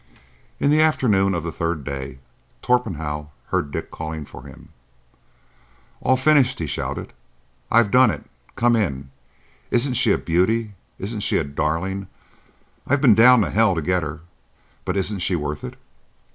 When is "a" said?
10.11-10.17, 11.37-11.43